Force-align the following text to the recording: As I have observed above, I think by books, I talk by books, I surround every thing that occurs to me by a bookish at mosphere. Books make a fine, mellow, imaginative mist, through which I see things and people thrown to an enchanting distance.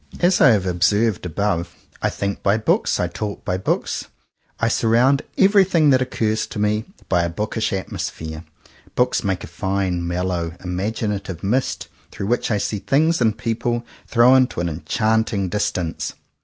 As 0.19 0.41
I 0.41 0.49
have 0.49 0.65
observed 0.65 1.27
above, 1.27 1.75
I 2.01 2.09
think 2.09 2.41
by 2.41 2.57
books, 2.57 2.99
I 2.99 3.05
talk 3.07 3.45
by 3.45 3.57
books, 3.57 4.07
I 4.59 4.67
surround 4.67 5.21
every 5.37 5.63
thing 5.63 5.91
that 5.91 6.01
occurs 6.01 6.47
to 6.47 6.57
me 6.57 6.85
by 7.07 7.21
a 7.21 7.29
bookish 7.29 7.71
at 7.71 7.91
mosphere. 7.91 8.43
Books 8.95 9.23
make 9.23 9.43
a 9.43 9.47
fine, 9.47 10.07
mellow, 10.07 10.53
imaginative 10.63 11.43
mist, 11.43 11.87
through 12.09 12.25
which 12.25 12.49
I 12.49 12.57
see 12.57 12.79
things 12.79 13.21
and 13.21 13.37
people 13.37 13.85
thrown 14.07 14.47
to 14.47 14.59
an 14.59 14.69
enchanting 14.69 15.49
distance. 15.49 16.13